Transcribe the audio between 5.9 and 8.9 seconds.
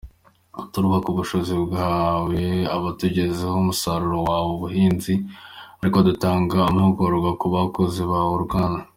ko dutanga amahugurwa ku bakozi b’uruganda.